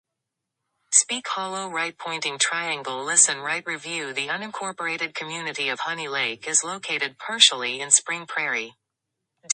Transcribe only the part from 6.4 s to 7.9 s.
is located partially